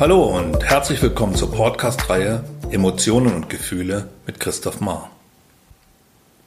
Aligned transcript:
Hallo 0.00 0.22
und 0.22 0.62
herzlich 0.62 1.02
willkommen 1.02 1.34
zur 1.34 1.50
Podcast-Reihe 1.50 2.44
Emotionen 2.70 3.34
und 3.34 3.50
Gefühle 3.50 4.06
mit 4.28 4.38
Christoph 4.38 4.80
Maar. 4.80 5.10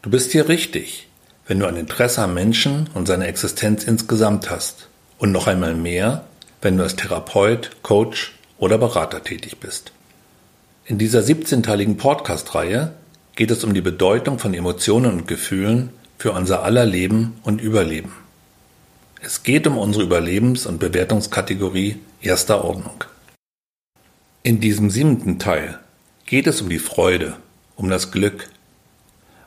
Du 0.02 0.10
bist 0.10 0.32
hier 0.32 0.48
richtig, 0.48 1.10
wenn 1.48 1.60
du 1.60 1.66
ein 1.66 1.76
Interesse 1.76 2.22
am 2.22 2.34
Menschen 2.34 2.90
und 2.94 3.10
seiner 3.10 3.28
Existenz 3.28 3.84
insgesamt 3.84 4.50
hast 4.50 4.88
und 5.18 5.34
noch 5.34 5.48
einmal 5.48 5.76
mehr, 5.76 6.24
wenn 6.62 6.78
du 6.78 6.84
als 6.84 6.96
Therapeut, 6.96 7.72
Coach 7.84 8.40
oder 8.58 8.78
Berater 8.78 9.22
tätig 9.22 9.58
bist. 9.60 9.92
In 10.86 10.98
dieser 10.98 11.20
17-teiligen 11.20 11.98
Podcast-Reihe 11.98 12.94
geht 13.36 13.52
es 13.52 13.66
um 13.66 13.74
die 13.74 13.82
Bedeutung 13.82 14.40
von 14.40 14.54
Emotionen 14.54 15.12
und 15.12 15.28
Gefühlen 15.28 15.90
für 16.18 16.32
unser 16.32 16.64
aller 16.64 16.86
Leben 16.86 17.38
und 17.44 17.60
Überleben. 17.60 18.14
Es 19.22 19.44
geht 19.44 19.68
um 19.68 19.78
unsere 19.78 20.06
Überlebens- 20.06 20.66
und 20.66 20.80
Bewertungskategorie 20.80 22.00
erster 22.22 22.64
Ordnung. 22.64 23.04
In 24.44 24.60
diesem 24.60 24.90
siebenten 24.90 25.38
Teil 25.38 25.78
geht 26.26 26.48
es 26.48 26.62
um 26.62 26.70
die 26.70 26.80
Freude, 26.80 27.36
um 27.76 27.92
das 27.92 28.12
Glück. 28.12 28.50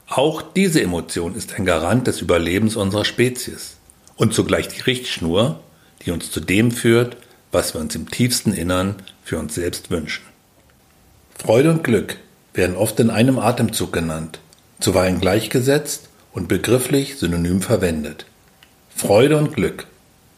Auch 0.07 0.41
diese 0.41 0.81
Emotion 0.81 1.35
ist 1.35 1.53
ein 1.55 1.65
Garant 1.65 2.07
des 2.07 2.21
Überlebens 2.21 2.77
unserer 2.77 3.05
Spezies 3.05 3.77
und 4.15 4.35
zugleich 4.35 4.69
die 4.69 4.83
Richtschnur, 4.83 5.59
die 6.03 6.13
uns 6.13 6.31
zu 6.31 6.39
dem 6.39 6.71
führt, 6.71 7.17
was 7.51 7.75
wir 7.75 7.81
uns 7.81 7.97
im 7.97 8.09
tiefsten 8.09 8.53
Innern 8.53 8.95
für 9.25 9.37
uns 9.37 9.57
selbst 9.57 9.91
wünschen. 9.91 10.23
Freude 11.37 11.73
und 11.73 11.83
Glück 11.83 12.19
werden 12.53 12.77
oft 12.77 13.01
in 13.01 13.11
einem 13.11 13.41
Atemzug 13.41 13.93
genannt, 13.93 14.39
zuweilen 14.79 15.21
gleichgesetzt 15.21 16.09
und 16.33 16.47
begrifflich 16.47 17.19
synonym 17.19 17.63
verwendet. 17.63 18.27
Freude 18.95 19.39
und 19.39 19.55
Glück, 19.57 19.89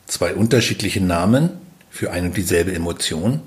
zwei 0.07 0.35
unterschiedliche 0.35 1.03
Namen 1.03 1.51
für 1.91 2.11
ein 2.11 2.25
und 2.25 2.39
dieselbe 2.39 2.73
Emotion? 2.73 3.43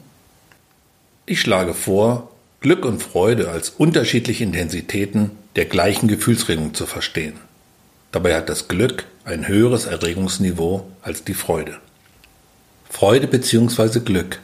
Ich 1.31 1.41
schlage 1.41 1.75
vor, 1.75 2.31
Glück 2.59 2.83
und 2.85 3.03
Freude 3.03 3.52
als 3.52 3.69
unterschiedliche 3.69 4.44
Intensitäten 4.44 5.30
der 5.55 5.66
gleichen 5.66 6.08
Gefühlsregung 6.08 6.73
zu 6.73 6.88
verstehen. 6.88 7.35
Dabei 8.11 8.35
hat 8.35 8.49
das 8.49 8.67
Glück 8.67 9.05
ein 9.25 9.47
höheres 9.47 9.85
Erregungsniveau 9.85 10.89
als 11.03 11.23
die 11.23 11.35
Freude. 11.35 11.77
Freude 12.89 13.27
bzw. 13.27 14.00
Glück 14.00 14.39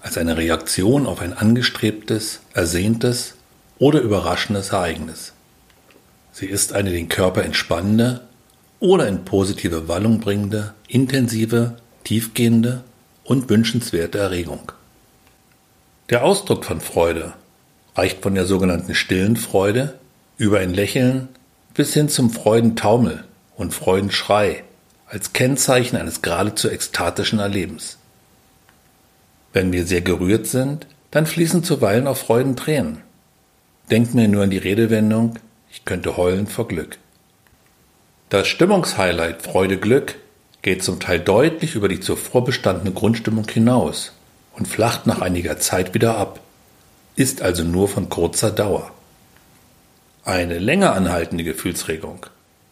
als 0.00 0.18
eine 0.18 0.36
Reaktion 0.36 1.06
auf 1.06 1.20
ein 1.20 1.34
angestrebtes, 1.34 2.40
ersehntes 2.52 3.34
oder 3.78 4.00
überraschendes 4.00 4.70
Ereignis. 4.70 5.34
Sie 6.32 6.46
ist 6.46 6.72
eine 6.72 6.90
den 6.90 7.08
Körper 7.08 7.44
entspannende 7.44 8.22
oder 8.80 9.06
in 9.06 9.24
positive 9.24 9.86
Wallung 9.86 10.18
bringende, 10.18 10.74
intensive, 10.88 11.76
tiefgehende 12.02 12.82
und 13.22 13.48
wünschenswerte 13.48 14.18
Erregung. 14.18 14.72
Der 16.10 16.24
Ausdruck 16.24 16.64
von 16.64 16.80
Freude 16.80 17.34
reicht 17.94 18.22
von 18.22 18.34
der 18.34 18.44
sogenannten 18.44 18.94
stillen 18.94 19.36
Freude 19.36 19.98
über 20.36 20.58
ein 20.58 20.74
Lächeln 20.74 21.28
bis 21.74 21.94
hin 21.94 22.08
zum 22.08 22.30
Freudentaumel 22.30 23.24
und 23.56 23.72
Freudenschrei 23.72 24.64
als 25.06 25.32
Kennzeichen 25.32 25.96
eines 25.96 26.20
geradezu 26.20 26.68
ekstatischen 26.68 27.38
Erlebens. 27.38 27.98
Wenn 29.52 29.72
wir 29.72 29.86
sehr 29.86 30.00
gerührt 30.00 30.46
sind, 30.46 30.86
dann 31.10 31.26
fließen 31.26 31.62
zuweilen 31.62 32.06
auch 32.06 32.16
Freudentränen. 32.16 33.02
Denkt 33.90 34.14
mir 34.14 34.26
nur 34.26 34.44
an 34.44 34.50
die 34.50 34.58
Redewendung, 34.58 35.38
ich 35.70 35.84
könnte 35.84 36.16
heulen 36.16 36.46
vor 36.46 36.66
Glück. 36.66 36.98
Das 38.28 38.48
Stimmungshighlight 38.48 39.42
Freude 39.42 39.76
Glück 39.76 40.16
geht 40.62 40.82
zum 40.82 40.98
Teil 40.98 41.20
deutlich 41.20 41.74
über 41.74 41.88
die 41.88 42.00
zuvor 42.00 42.44
bestandene 42.44 42.92
Grundstimmung 42.92 43.46
hinaus 43.48 44.12
und 44.54 44.68
flacht 44.68 45.06
nach 45.06 45.20
einiger 45.20 45.58
Zeit 45.58 45.94
wieder 45.94 46.16
ab, 46.16 46.40
ist 47.16 47.42
also 47.42 47.64
nur 47.64 47.88
von 47.88 48.08
kurzer 48.08 48.50
Dauer. 48.50 48.90
Eine 50.24 50.58
länger 50.58 50.94
anhaltende 50.94 51.44
Gefühlsregung, 51.44 52.26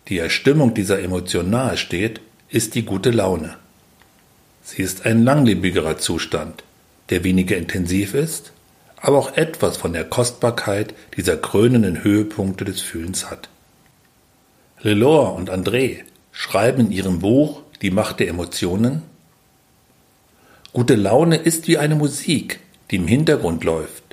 die 0.09 0.17
der 0.17 0.31
Stimmung 0.31 0.75
dieser 0.75 1.01
Emotion 1.01 1.51
nahe 1.51 1.77
steht, 1.77 2.21
ist 2.49 2.75
die 2.75 2.85
gute 2.85 3.11
Laune. 3.11 3.57
Sie 4.63 4.83
ist 4.83 5.07
ein 5.07 5.25
langlebigerer 5.25 5.99
Zustand, 5.99 6.65
der 7.11 7.25
weniger 7.25 7.57
intensiv 7.57 8.15
ist, 8.15 8.53
aber 9.01 9.19
auch 9.19 9.37
etwas 9.37 9.77
von 9.77 9.93
der 9.93 10.05
Kostbarkeit 10.05 10.95
dieser 11.17 11.37
krönenden 11.37 12.05
Höhepunkte 12.05 12.65
des 12.65 12.81
Fühlens 12.81 13.31
hat. 13.31 13.49
Lelore 14.81 15.33
und 15.33 15.51
André 15.51 16.05
schreiben 16.33 16.87
in 16.87 16.93
ihrem 16.93 17.19
Buch 17.19 17.63
Die 17.83 17.91
Macht 17.91 18.21
der 18.21 18.29
Emotionen 18.29 19.03
Gute 20.73 20.95
Laune 20.95 21.37
ist 21.37 21.67
wie 21.67 21.79
eine 21.79 21.97
Musik, 21.97 22.61
die 22.91 22.97
im 22.97 23.09
Hintergrund 23.09 23.65
läuft. 23.65 24.05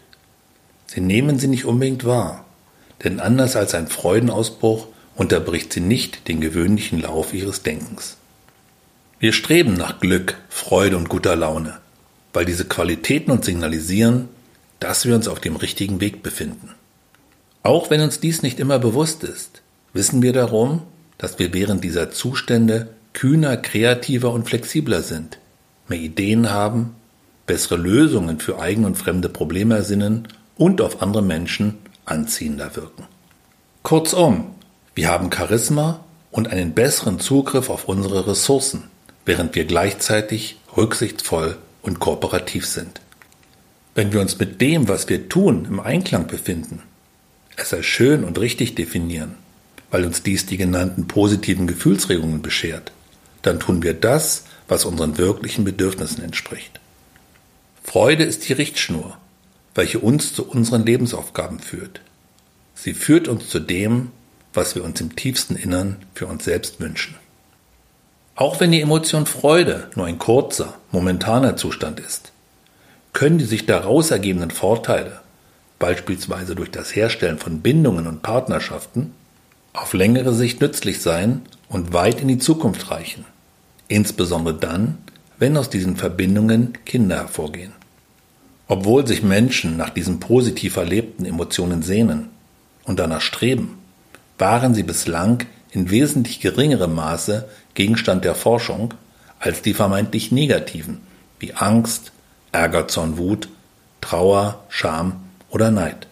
Sie 0.87 1.01
nehmen 1.01 1.37
sie 1.37 1.47
nicht 1.47 1.65
unbedingt 1.65 2.03
wahr, 2.03 2.45
denn 3.03 3.19
anders 3.19 3.55
als 3.55 3.75
ein 3.75 3.87
Freudenausbruch 3.87 4.87
unterbricht 5.15 5.71
sie 5.71 5.81
nicht 5.81 6.27
den 6.27 6.41
gewöhnlichen 6.41 6.99
Lauf 6.99 7.35
ihres 7.35 7.61
Denkens. 7.61 8.17
Wir 9.19 9.33
streben 9.33 9.75
nach 9.75 9.99
Glück, 9.99 10.37
Freude 10.49 10.97
und 10.97 11.09
guter 11.09 11.35
Laune, 11.35 11.77
weil 12.33 12.45
diese 12.45 12.65
Qualitäten 12.65 13.29
uns 13.29 13.45
signalisieren, 13.45 14.27
dass 14.79 15.05
wir 15.05 15.13
uns 15.13 15.27
auf 15.27 15.39
dem 15.39 15.57
richtigen 15.57 16.01
Weg 16.01 16.23
befinden. 16.23 16.71
Auch 17.61 17.91
wenn 17.91 18.01
uns 18.01 18.19
dies 18.19 18.41
nicht 18.41 18.59
immer 18.59 18.79
bewusst 18.79 19.23
ist, 19.23 19.61
wissen 19.93 20.23
wir 20.23 20.33
darum, 20.33 20.81
dass 21.19 21.37
wir 21.37 21.53
während 21.53 21.83
dieser 21.83 22.09
Zustände 22.09 22.89
kühner, 23.13 23.57
kreativer 23.57 24.31
und 24.31 24.47
flexibler 24.47 25.03
sind, 25.03 25.37
mehr 25.89 25.99
Ideen 25.99 26.49
haben, 26.49 26.95
bessere 27.45 27.77
Lösungen 27.77 28.39
für 28.39 28.59
eigene 28.59 28.87
und 28.87 28.97
fremde 28.97 29.29
Probleme 29.29 29.75
ersinnen 29.75 30.27
und 30.57 30.81
auf 30.81 31.01
andere 31.01 31.23
Menschen 31.23 31.77
anziehender 32.05 32.75
wirken. 32.75 33.05
Kurzum, 33.83 34.55
wir 34.95 35.09
haben 35.09 35.31
Charisma 35.31 36.01
und 36.31 36.49
einen 36.49 36.73
besseren 36.73 37.19
Zugriff 37.19 37.69
auf 37.69 37.87
unsere 37.87 38.27
Ressourcen, 38.27 38.83
während 39.25 39.55
wir 39.55 39.65
gleichzeitig 39.65 40.59
rücksichtsvoll 40.75 41.57
und 41.81 41.99
kooperativ 41.99 42.65
sind. 42.65 43.01
Wenn 43.95 44.13
wir 44.13 44.21
uns 44.21 44.37
mit 44.37 44.61
dem, 44.61 44.87
was 44.87 45.09
wir 45.09 45.29
tun, 45.29 45.65
im 45.65 45.79
Einklang 45.79 46.27
befinden, 46.27 46.83
es 47.55 47.73
als 47.73 47.85
schön 47.85 48.23
und 48.23 48.39
richtig 48.39 48.75
definieren, 48.75 49.35
weil 49.89 50.05
uns 50.05 50.21
dies 50.21 50.45
die 50.45 50.57
genannten 50.57 51.07
positiven 51.07 51.65
Gefühlsregungen 51.65 52.41
beschert, 52.41 52.91
dann 53.41 53.59
tun 53.59 53.81
wir 53.83 53.93
das, 53.93 54.43
was 54.67 54.85
unseren 54.85 55.17
wirklichen 55.17 55.63
Bedürfnissen 55.63 56.23
entspricht. 56.23 56.79
Freude 57.83 58.23
ist 58.23 58.47
die 58.47 58.53
Richtschnur, 58.53 59.17
welche 59.75 59.99
uns 59.99 60.33
zu 60.33 60.47
unseren 60.47 60.85
Lebensaufgaben 60.85 61.59
führt. 61.59 62.01
Sie 62.75 62.93
führt 62.93 63.27
uns 63.27 63.49
zu 63.49 63.59
dem, 63.59 64.11
was 64.53 64.75
wir 64.75 64.83
uns 64.83 64.99
im 65.01 65.15
tiefsten 65.15 65.55
Innern 65.55 65.97
für 66.13 66.27
uns 66.27 66.43
selbst 66.43 66.79
wünschen. 66.79 67.15
Auch 68.35 68.59
wenn 68.59 68.71
die 68.71 68.81
Emotion 68.81 69.25
Freude 69.25 69.89
nur 69.95 70.05
ein 70.05 70.19
kurzer, 70.19 70.75
momentaner 70.91 71.57
Zustand 71.57 71.99
ist, 71.99 72.31
können 73.13 73.39
die 73.39 73.45
sich 73.45 73.65
daraus 73.65 74.11
ergebenden 74.11 74.51
Vorteile, 74.51 75.21
beispielsweise 75.79 76.55
durch 76.55 76.69
das 76.69 76.95
Herstellen 76.95 77.39
von 77.39 77.61
Bindungen 77.61 78.05
und 78.05 78.21
Partnerschaften, 78.21 79.13
auf 79.73 79.93
längere 79.93 80.33
Sicht 80.33 80.61
nützlich 80.61 81.01
sein 81.01 81.43
und 81.69 81.93
weit 81.93 82.21
in 82.21 82.27
die 82.27 82.37
Zukunft 82.37 82.91
reichen, 82.91 83.25
insbesondere 83.87 84.55
dann, 84.55 84.97
wenn 85.39 85.57
aus 85.57 85.69
diesen 85.69 85.97
Verbindungen 85.97 86.73
Kinder 86.85 87.17
hervorgehen. 87.17 87.73
Obwohl 88.67 89.07
sich 89.07 89.23
Menschen 89.23 89.77
nach 89.77 89.89
diesen 89.89 90.19
positiv 90.19 90.75
erlebten 90.75 91.25
Emotionen 91.25 91.81
sehnen 91.83 92.29
und 92.83 92.99
danach 92.99 93.21
streben, 93.21 93.77
waren 94.37 94.73
sie 94.73 94.83
bislang 94.83 95.45
in 95.71 95.89
wesentlich 95.89 96.39
geringerem 96.39 96.95
Maße 96.95 97.47
Gegenstand 97.75 98.25
der 98.25 98.35
Forschung 98.35 98.93
als 99.39 99.61
die 99.61 99.73
vermeintlich 99.73 100.31
negativen, 100.31 100.99
wie 101.39 101.53
Angst, 101.53 102.11
Ärger, 102.51 102.87
Zorn, 102.87 103.17
Wut, 103.17 103.49
Trauer, 104.01 104.63
Scham 104.69 105.21
oder 105.49 105.71
Neid. 105.71 106.07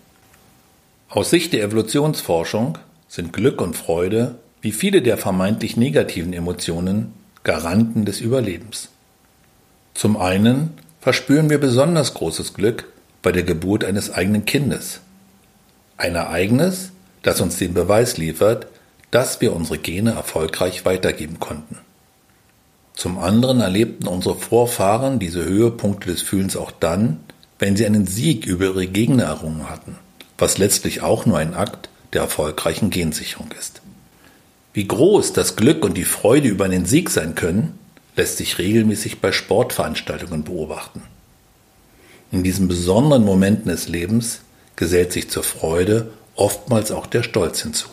Aus 1.09 1.29
Sicht 1.29 1.53
der 1.53 1.63
Evolutionsforschung 1.63 2.77
sind 3.07 3.33
Glück 3.33 3.61
und 3.61 3.75
Freude, 3.75 4.35
wie 4.61 4.71
viele 4.71 5.01
der 5.01 5.17
vermeintlich 5.17 5.77
negativen 5.77 6.33
Emotionen, 6.33 7.13
Garanten 7.45 8.05
des 8.05 8.19
Überlebens. 8.19 8.89
Zum 9.93 10.17
einen 10.17 10.71
verspüren 10.99 11.49
wir 11.49 11.59
besonders 11.59 12.15
großes 12.15 12.55
Glück 12.55 12.91
bei 13.21 13.31
der 13.31 13.43
Geburt 13.43 13.85
eines 13.85 14.11
eigenen 14.11 14.45
Kindes. 14.45 14.99
Ein 15.95 16.15
Ereignis, 16.15 16.91
das 17.21 17.39
uns 17.39 17.57
den 17.57 17.73
Beweis 17.73 18.17
liefert, 18.17 18.67
dass 19.11 19.39
wir 19.41 19.55
unsere 19.55 19.77
Gene 19.77 20.11
erfolgreich 20.11 20.85
weitergeben 20.85 21.39
konnten. 21.39 21.77
Zum 22.95 23.19
anderen 23.19 23.61
erlebten 23.61 24.07
unsere 24.07 24.35
Vorfahren 24.35 25.19
diese 25.19 25.45
Höhepunkte 25.45 26.09
des 26.09 26.23
Fühlens 26.23 26.57
auch 26.57 26.71
dann, 26.71 27.19
wenn 27.59 27.77
sie 27.77 27.85
einen 27.85 28.07
Sieg 28.07 28.47
über 28.47 28.65
ihre 28.65 28.87
Gegner 28.87 29.25
errungen 29.25 29.69
hatten, 29.69 29.97
was 30.37 30.57
letztlich 30.57 31.01
auch 31.01 31.25
nur 31.25 31.37
ein 31.37 31.53
Akt 31.53 31.89
der 32.13 32.23
erfolgreichen 32.23 32.89
Gensicherung 32.89 33.49
ist. 33.59 33.81
Wie 34.75 34.85
groß 34.85 35.31
das 35.31 35.55
Glück 35.55 35.85
und 35.85 35.93
die 35.93 36.03
Freude 36.03 36.49
über 36.49 36.65
einen 36.65 36.85
Sieg 36.85 37.09
sein 37.09 37.33
können, 37.33 37.79
lässt 38.17 38.35
sich 38.35 38.57
regelmäßig 38.57 39.21
bei 39.21 39.31
Sportveranstaltungen 39.31 40.43
beobachten. 40.43 41.01
In 42.33 42.43
diesen 42.43 42.67
besonderen 42.67 43.23
Momenten 43.23 43.71
des 43.71 43.87
Lebens 43.87 44.41
gesellt 44.75 45.13
sich 45.13 45.29
zur 45.29 45.43
Freude 45.43 46.11
oftmals 46.35 46.91
auch 46.91 47.07
der 47.07 47.23
Stolz 47.23 47.61
hinzu. 47.61 47.87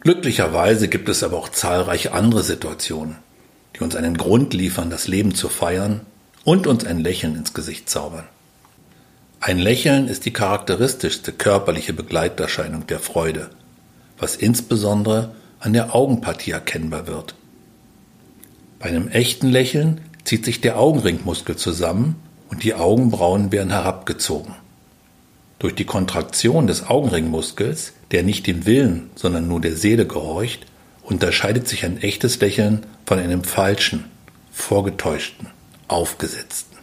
Glücklicherweise 0.00 0.88
gibt 0.88 1.08
es 1.08 1.22
aber 1.22 1.36
auch 1.36 1.50
zahlreiche 1.50 2.14
andere 2.14 2.42
Situationen, 2.42 3.14
die 3.76 3.84
uns 3.84 3.94
einen 3.94 4.16
Grund 4.16 4.54
liefern, 4.54 4.90
das 4.90 5.06
Leben 5.06 5.36
zu 5.36 5.48
feiern 5.48 6.00
und 6.42 6.66
uns 6.66 6.84
ein 6.84 6.98
Lächeln 6.98 7.36
ins 7.36 7.54
Gesicht 7.54 7.88
zaubern. 7.88 8.24
Ein 9.38 9.60
Lächeln 9.60 10.08
ist 10.08 10.24
die 10.24 10.32
charakteristischste 10.32 11.32
körperliche 11.32 11.92
Begleiterscheinung 11.92 12.88
der 12.88 12.98
Freude, 12.98 13.50
was 14.18 14.36
insbesondere 14.36 15.34
an 15.60 15.72
der 15.72 15.94
Augenpartie 15.94 16.52
erkennbar 16.52 17.06
wird. 17.06 17.34
Bei 18.78 18.88
einem 18.88 19.08
echten 19.08 19.48
Lächeln 19.48 20.00
zieht 20.24 20.44
sich 20.44 20.60
der 20.60 20.78
Augenringmuskel 20.78 21.56
zusammen 21.56 22.16
und 22.50 22.62
die 22.62 22.74
Augenbrauen 22.74 23.50
werden 23.50 23.70
herabgezogen. 23.70 24.54
Durch 25.58 25.74
die 25.74 25.84
Kontraktion 25.84 26.66
des 26.66 26.86
Augenringmuskels, 26.86 27.92
der 28.12 28.22
nicht 28.22 28.46
dem 28.46 28.64
Willen, 28.64 29.10
sondern 29.16 29.48
nur 29.48 29.60
der 29.60 29.74
Seele 29.74 30.06
gehorcht, 30.06 30.66
unterscheidet 31.02 31.66
sich 31.66 31.84
ein 31.84 32.00
echtes 32.00 32.38
Lächeln 32.40 32.86
von 33.06 33.18
einem 33.18 33.42
falschen, 33.42 34.04
vorgetäuschten, 34.52 35.48
aufgesetzten. 35.88 36.78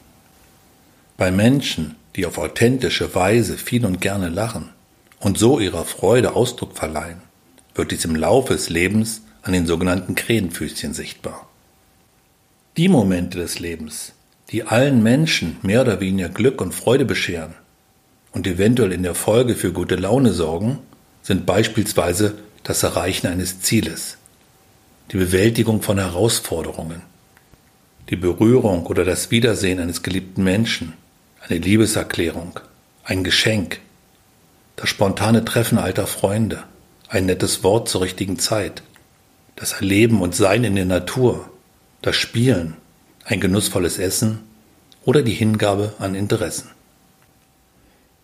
Bei 1.17 1.31
Menschen, 1.31 1.95
die 2.15 2.25
auf 2.25 2.37
authentische 2.37 3.15
Weise 3.15 3.57
viel 3.57 3.85
und 3.85 4.01
gerne 4.01 4.29
lachen 4.29 4.69
und 5.19 5.37
so 5.37 5.59
ihrer 5.59 5.85
Freude 5.85 6.35
Ausdruck 6.35 6.75
verleihen, 6.75 7.21
wird 7.75 7.91
dies 7.91 8.05
im 8.05 8.15
Laufe 8.15 8.53
des 8.53 8.69
Lebens 8.69 9.21
an 9.43 9.53
den 9.53 9.67
sogenannten 9.67 10.15
Krähenfüßchen 10.15 10.93
sichtbar. 10.93 11.47
Die 12.77 12.87
Momente 12.87 13.37
des 13.37 13.59
Lebens, 13.59 14.13
die 14.49 14.63
allen 14.63 15.03
Menschen 15.03 15.57
mehr 15.61 15.81
oder 15.81 15.99
weniger 15.99 16.29
Glück 16.29 16.61
und 16.61 16.73
Freude 16.73 17.05
bescheren 17.05 17.53
und 18.31 18.47
eventuell 18.47 18.91
in 18.91 19.03
der 19.03 19.15
Folge 19.15 19.55
für 19.55 19.71
gute 19.71 19.95
Laune 19.95 20.33
sorgen, 20.33 20.79
sind 21.21 21.45
beispielsweise 21.45 22.37
das 22.63 22.83
Erreichen 22.83 23.27
eines 23.27 23.61
Zieles, 23.61 24.17
die 25.11 25.17
Bewältigung 25.17 25.81
von 25.81 25.97
Herausforderungen, 25.97 27.01
die 28.09 28.15
Berührung 28.15 28.85
oder 28.87 29.05
das 29.05 29.31
Wiedersehen 29.31 29.79
eines 29.79 30.03
geliebten 30.03 30.43
Menschen, 30.43 30.93
eine 31.47 31.59
Liebeserklärung, 31.59 32.59
ein 33.03 33.23
Geschenk, 33.23 33.79
das 34.75 34.89
spontane 34.89 35.45
Treffen 35.45 35.77
alter 35.77 36.07
Freunde, 36.07 36.63
ein 37.09 37.25
nettes 37.25 37.63
Wort 37.63 37.89
zur 37.89 38.01
richtigen 38.01 38.39
Zeit, 38.39 38.83
das 39.55 39.73
Erleben 39.73 40.21
und 40.21 40.35
Sein 40.35 40.63
in 40.63 40.75
der 40.75 40.85
Natur, 40.85 41.49
das 42.01 42.15
Spielen, 42.15 42.75
ein 43.23 43.39
genussvolles 43.39 43.97
Essen 43.97 44.39
oder 45.03 45.21
die 45.21 45.33
Hingabe 45.33 45.93
an 45.99 46.15
Interessen. 46.15 46.69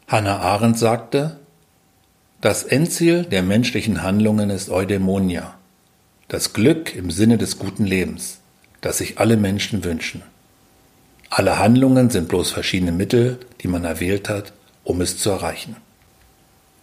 Hannah 0.07 0.39
Arendt 0.39 0.77
sagte, 0.77 1.39
das 2.41 2.63
Endziel 2.63 3.23
der 3.23 3.43
menschlichen 3.43 4.03
Handlungen 4.03 4.49
ist 4.49 4.69
Eudaimonia, 4.69 5.55
das 6.27 6.53
Glück 6.53 6.95
im 6.95 7.11
Sinne 7.11 7.37
des 7.37 7.59
guten 7.59 7.85
Lebens, 7.85 8.39
das 8.81 8.97
sich 8.97 9.19
alle 9.19 9.37
Menschen 9.37 9.83
wünschen. 9.83 10.23
Alle 11.29 11.59
Handlungen 11.59 12.09
sind 12.09 12.27
bloß 12.27 12.51
verschiedene 12.51 12.91
Mittel, 12.91 13.39
die 13.61 13.67
man 13.67 13.85
erwählt 13.85 14.27
hat, 14.27 14.53
um 14.83 14.99
es 15.01 15.17
zu 15.17 15.29
erreichen. 15.29 15.77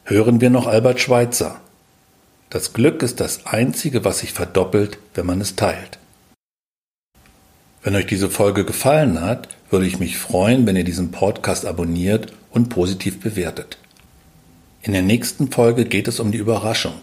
Hören 0.05 0.41
wir 0.41 0.49
noch 0.49 0.67
Albert 0.67 1.01
Schweitzer. 1.01 1.61
Das 2.51 2.73
Glück 2.73 3.03
ist 3.03 3.21
das 3.21 3.45
Einzige, 3.45 4.07
was 4.07 4.21
sich 4.21 4.33
verdoppelt, 4.33 4.97
wenn 5.15 5.27
man 5.27 5.43
es 5.43 5.55
teilt. 5.55 5.99
Wenn 7.83 7.95
euch 7.95 8.07
diese 8.07 8.31
Folge 8.31 8.65
gefallen 8.65 9.21
hat, 9.21 9.49
würde 9.71 9.85
ich 9.87 9.99
mich 9.99 10.17
freuen, 10.17 10.67
wenn 10.67 10.77
ihr 10.77 10.85
diesen 10.85 11.11
Podcast 11.11 11.67
abonniert 11.67 12.33
und 12.51 12.71
positiv 12.71 13.21
bewertet. 13.21 13.77
In 14.83 14.93
der 14.93 15.03
nächsten 15.03 15.51
Folge 15.51 15.85
geht 15.85 16.09
es 16.09 16.21
um 16.21 16.33
die 16.33 16.39
Überraschung. 16.39 16.95